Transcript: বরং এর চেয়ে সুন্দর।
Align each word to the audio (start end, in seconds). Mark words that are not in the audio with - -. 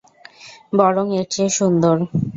বরং 0.77 1.05
এর 1.17 1.25
চেয়ে 1.33 1.51
সুন্দর। 1.57 1.95